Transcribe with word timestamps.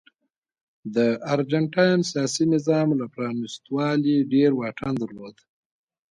د 0.95 0.97
ارجنټاین 1.33 1.99
سیاسي 2.11 2.45
نظام 2.53 2.87
له 2.99 3.05
پرانیستوالي 3.15 4.17
ډېر 4.33 4.51
واټن 4.59 4.93
درلود. 5.03 5.35